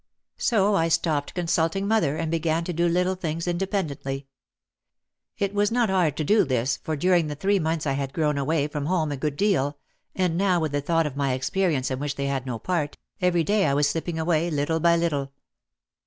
[0.39, 4.25] So I stopped consulting mother and began to do little things independently.
[5.37, 8.35] It was not hard to do this for during the three months I had grown
[8.35, 9.77] away from home a good deal
[10.15, 13.43] and now with the thought of my experience in which they had no part, every
[13.43, 15.33] day I was slipping away little by little.